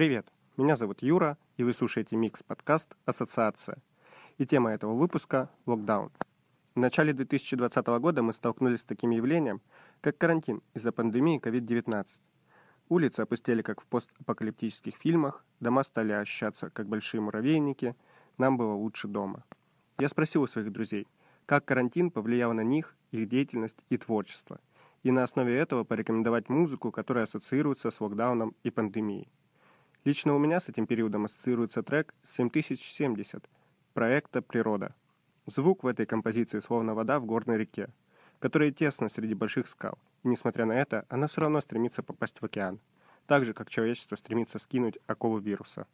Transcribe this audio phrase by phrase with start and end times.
[0.00, 3.82] Привет, меня зовут Юра, и вы слушаете микс-подкаст «Ассоциация».
[4.38, 6.10] И тема этого выпуска– локдаун.
[6.74, 9.60] В начале 2020 года мы столкнулись с таким явлением,
[10.00, 12.06] как карантин из-за пандемии COVID-19.
[12.88, 17.94] Улицы опустели, как в постапокалиптических фильмах, дома стали ощущаться, как большие муравейники,
[18.38, 19.44] нам было лучше дома.
[19.98, 21.08] Я спросил у своих друзей,
[21.44, 24.60] как карантин повлиял на них, их деятельность и творчество,
[25.02, 29.28] и на основе этого порекомендовать музыку, которая ассоциируется с локдауном и пандемией.
[30.04, 33.44] Лично у меня с этим периодом ассоциируется трек 7070
[33.92, 34.94] проекта «Природа».
[35.44, 37.90] Звук в этой композиции словно вода в горной реке,
[38.38, 42.44] которая тесно среди больших скал, и несмотря на это, она все равно стремится попасть в
[42.44, 42.80] океан,
[43.26, 45.86] так же, как человечество стремится скинуть оковы вируса.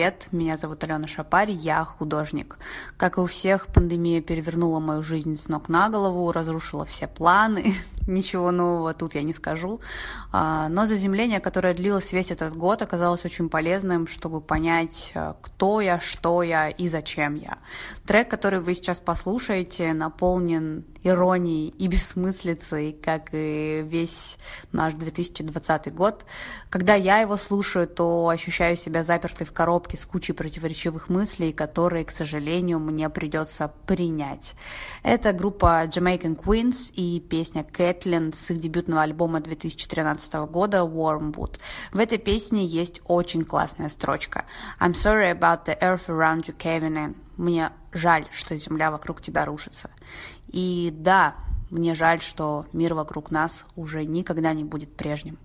[0.00, 2.56] Привет, меня зовут Алена Шапарь, я художник.
[2.96, 7.74] Как и у всех, пандемия перевернула мою жизнь с ног на голову, разрушила все планы,
[8.06, 9.78] ничего нового тут я не скажу.
[10.32, 15.80] А, но заземление, которое длилось весь этот год, оказалось очень полезным, чтобы понять, а, кто
[15.80, 17.58] я, что я и зачем я.
[18.06, 24.38] Трек, который вы сейчас послушаете, наполнен иронией и бессмыслицей, как и весь
[24.72, 26.24] наш 2020 год.
[26.68, 32.04] Когда я его слушаю, то ощущаю себя запертой в коробке с кучей противоречивых мыслей, которые,
[32.04, 34.54] к сожалению, мне придется принять.
[35.02, 41.58] Это группа Jamaican Queens и песня Кэтлин с их дебютного альбома 2013 года Wormwood.
[41.92, 44.44] В этой песне есть очень классная строчка.
[44.80, 47.16] I'm sorry about the earth around you caving in.
[47.36, 49.90] Мне жаль, что земля вокруг тебя рушится.
[50.48, 51.36] И да,
[51.70, 55.38] мне жаль, что мир вокруг нас уже никогда не будет прежним.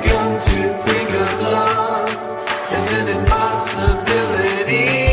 [0.00, 2.10] Begun to think of love
[2.70, 5.05] as an impossibility.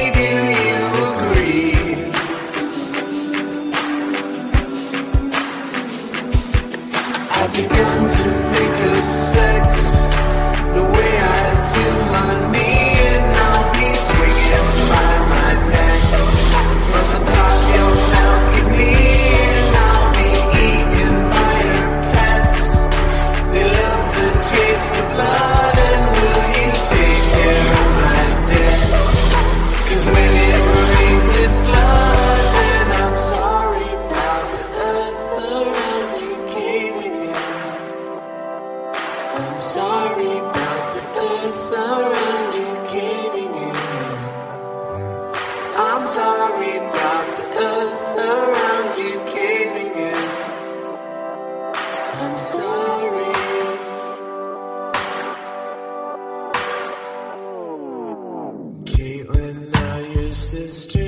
[60.74, 61.03] Mr.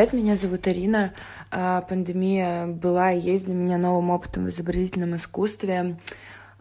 [0.00, 1.12] привет, меня зовут Арина.
[1.50, 5.98] А, Пандемия была и есть для меня новым опытом в изобразительном искусстве.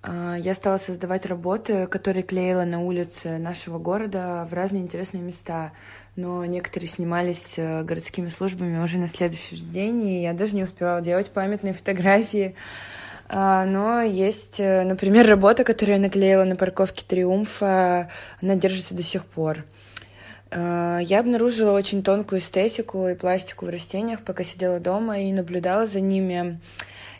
[0.03, 5.71] А, Я стала создавать работы, которые клеила на улице нашего города в разные интересные места.
[6.17, 10.99] Но некоторые снимались э, городскими службами уже на следующий день, и я даже не успевала
[10.99, 12.55] делать памятные фотографии.
[13.29, 18.09] А, Но есть, э, например, работа, которую я наклеила на парковке Триумфа,
[18.41, 19.63] она держится до сих пор.
[20.51, 25.85] Э, Я обнаружила очень тонкую эстетику и пластику в растениях, пока сидела дома и наблюдала
[25.87, 26.59] за ними.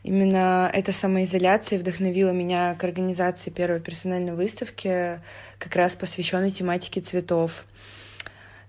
[0.03, 5.19] Именно эта самоизоляция вдохновила меня к организации первой персональной выставки,
[5.57, 7.65] как раз посвященной тематике цветов.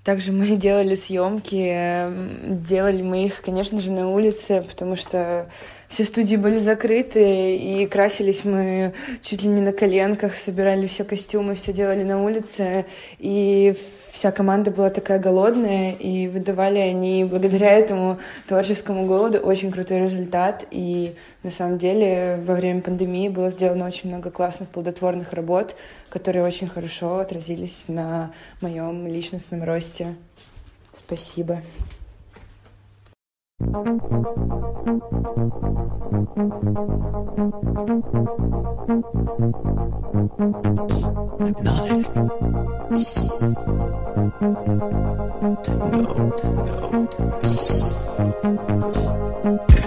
[0.02, 2.08] Также мы делали съемки,
[2.64, 5.48] делали мы их, конечно же, на улице, потому что
[5.90, 11.56] все студии были закрыты, и красились мы чуть ли не на коленках, собирали все костюмы,
[11.56, 12.86] все делали на улице,
[13.18, 13.74] и
[14.12, 20.64] вся команда была такая голодная, и выдавали они благодаря этому творческому голоду очень крутой результат,
[20.70, 25.74] и на самом деле во время пандемии было сделано очень много классных плодотворных работ,
[26.08, 30.14] которые очень хорошо отразились на моем личностном росте.
[30.92, 31.62] Спасибо.
[41.40, 42.06] Hypnotic.
[48.42, 48.56] No,
[49.44, 49.79] no.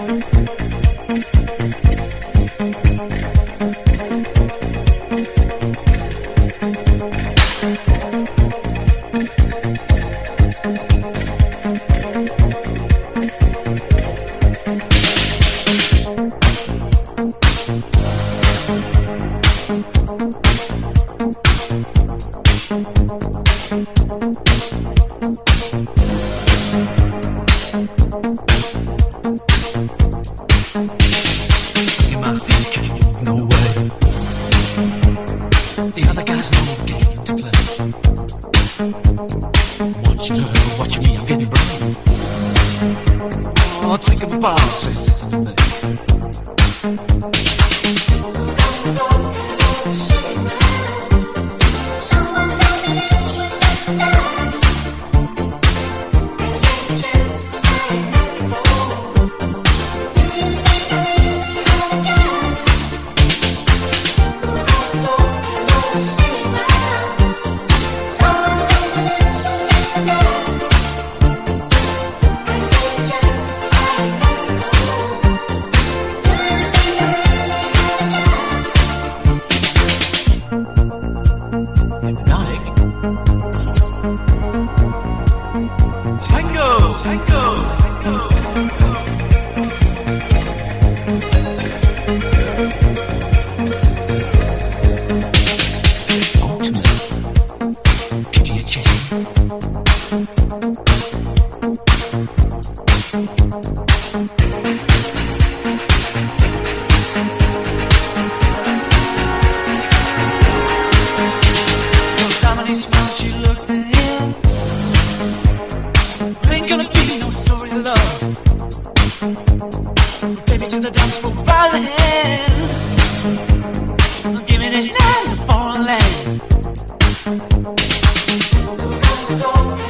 [128.34, 129.83] Привет,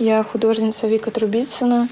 [0.00, 1.88] я художница Вика Трубицына.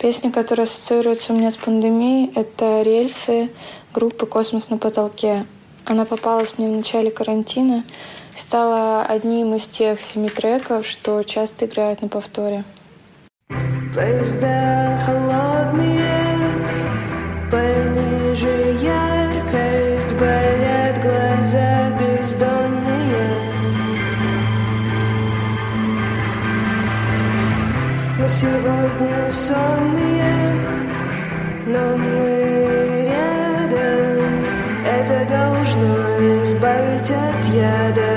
[0.00, 3.48] Песня, которая ассоциируется у меня с пандемией, это «Рельсы»
[3.94, 5.46] группы «Космос на потолке».
[5.84, 7.84] Она попалась мне в начале карантина
[8.36, 12.64] и стала одним из тех семи треков, что часто играют на повторе.
[13.94, 14.98] Поезда
[28.44, 30.54] сегодня сонные,
[31.66, 34.44] но мы рядом.
[34.84, 38.13] Это должно избавить от яда.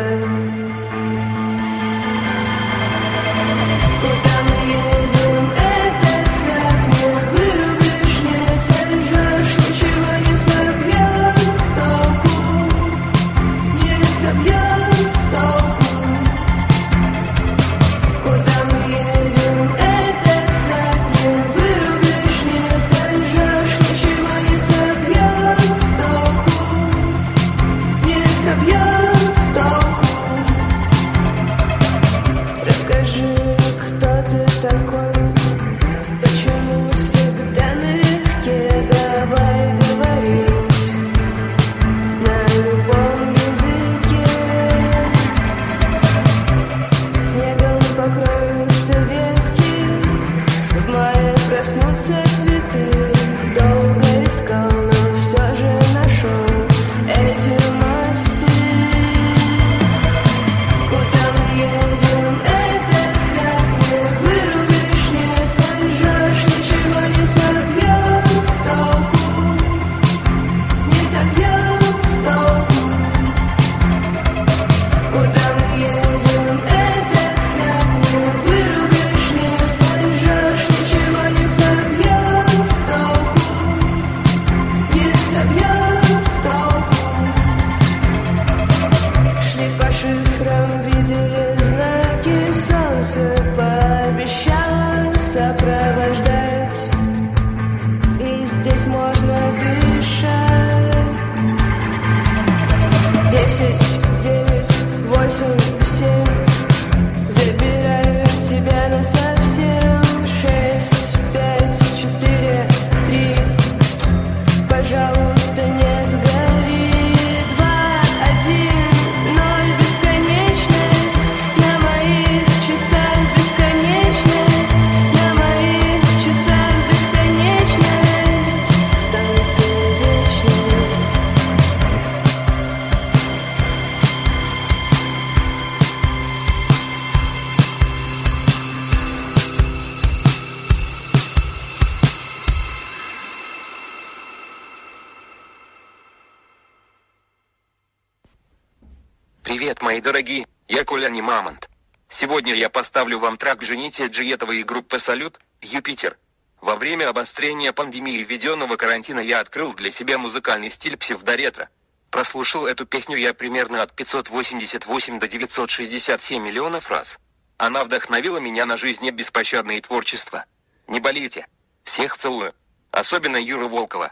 [152.19, 156.17] Сегодня я поставлю вам трек Жените Джиетова и группы «Салют» «Юпитер».
[156.61, 161.69] Во время обострения пандемии введенного карантина я открыл для себя музыкальный стиль псевдоретро.
[162.09, 167.19] Прослушал эту песню я примерно от 588 до 967 миллионов раз.
[167.57, 170.45] Она вдохновила меня на жизнь беспощадное творчество.
[170.87, 171.45] Не болейте.
[171.83, 172.55] Всех целую.
[172.89, 174.11] Особенно Юры Волкова.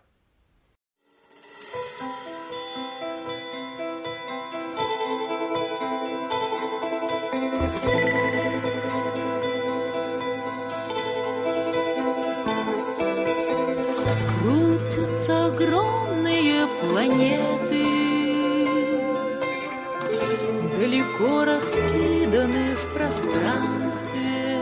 [15.56, 17.86] Огромные планеты,
[20.78, 24.60] Далеко раскиданы в пространстве,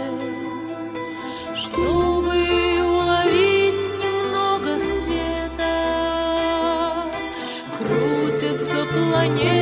[1.56, 2.36] Чтобы
[2.82, 5.74] уловить немного света,
[7.78, 9.53] Крутятся планеты,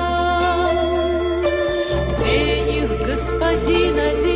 [2.22, 4.33] день их господин один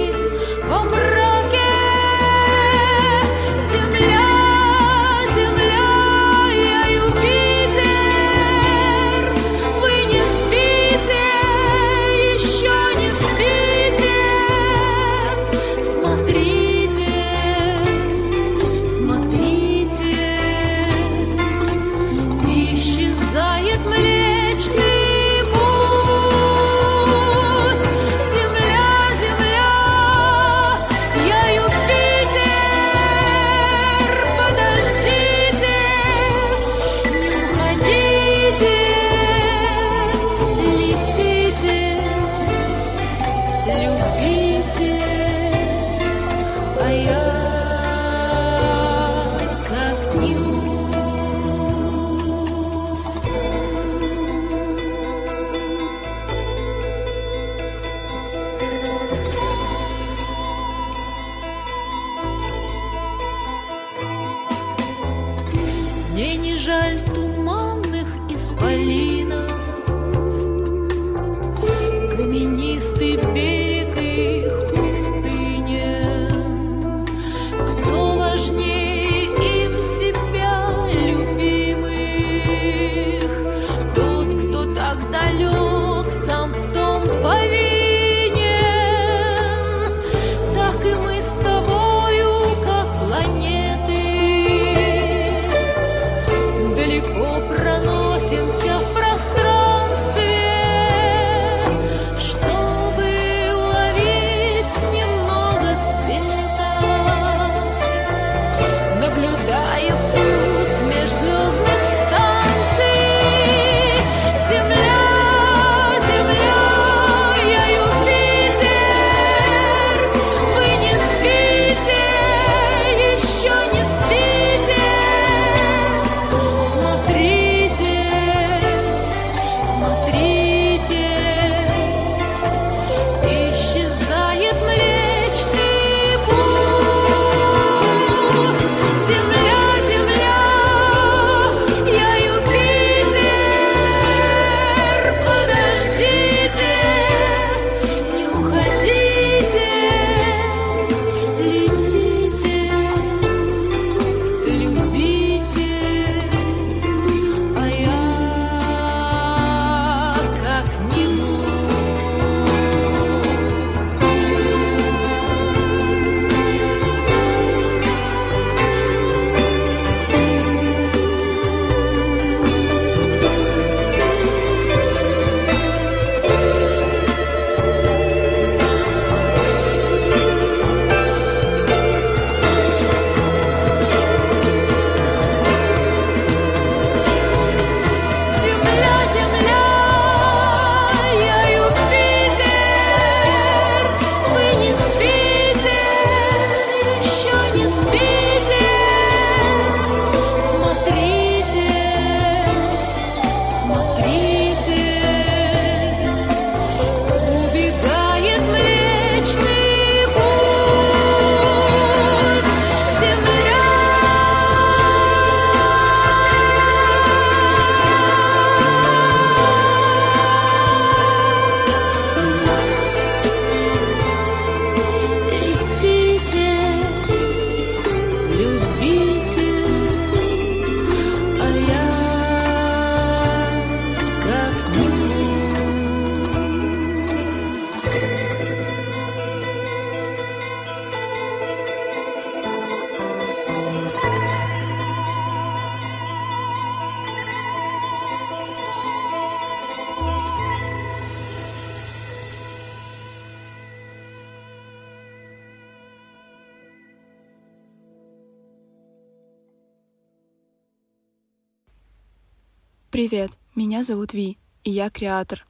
[262.99, 265.47] Привет, меня зовут Ви, и я креатор.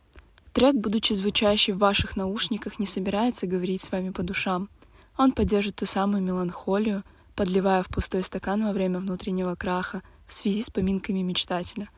[0.53, 4.69] Трек, будучи звучащий в ваших наушниках, не собирается говорить с вами по душам.
[5.17, 10.63] Он поддержит ту самую меланхолию, подливая в пустой стакан во время внутреннего краха в связи
[10.63, 11.89] с поминками мечтателя.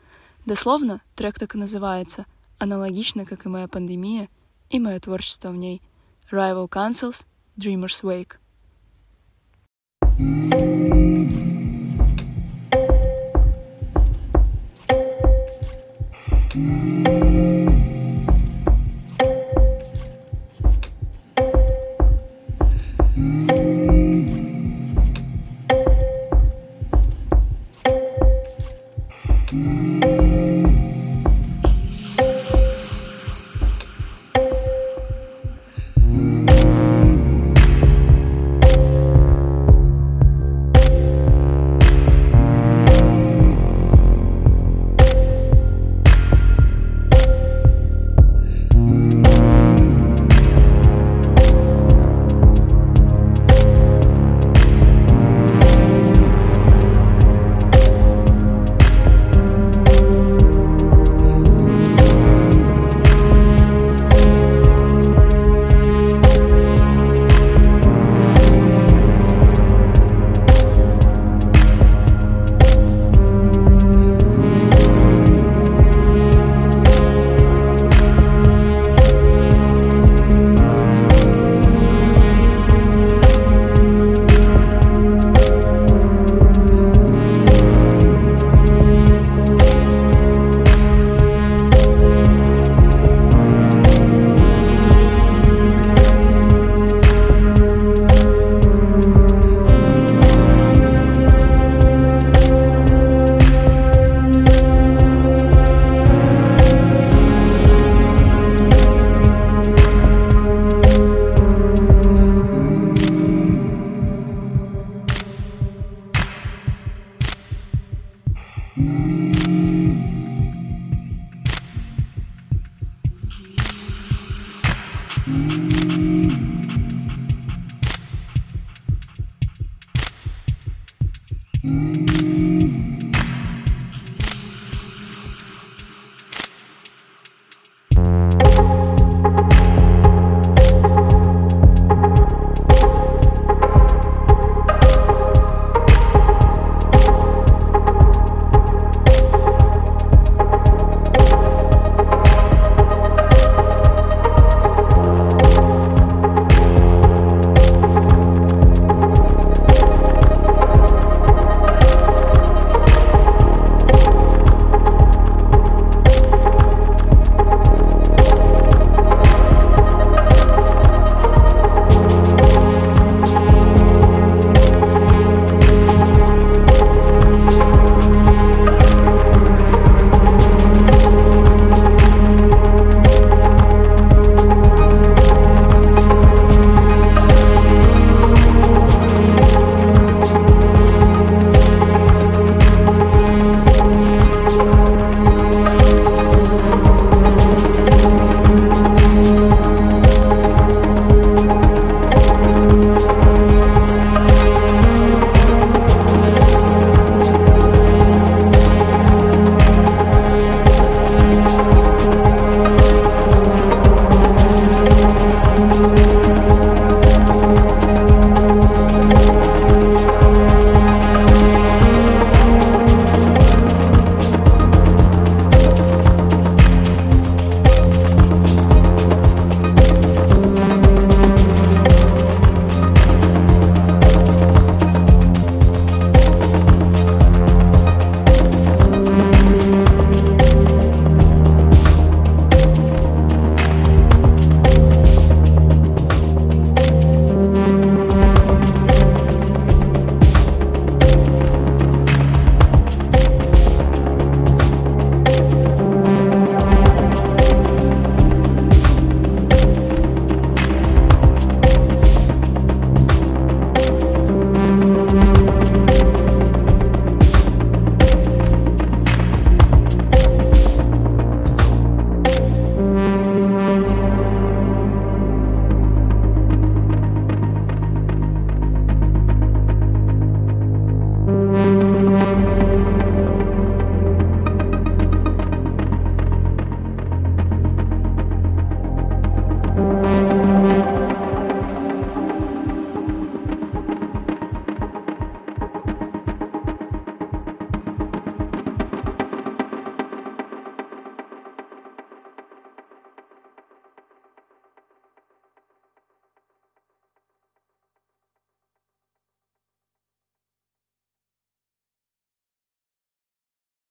[0.47, 2.27] Дословно, трек так и называется,
[2.61, 4.29] аналогично, как и моя пандемия
[4.69, 5.83] и мое творчество в ней.
[6.31, 7.27] Rival Councils,
[7.59, 8.37] Dreamer's Wake.
[10.17, 10.80] Thank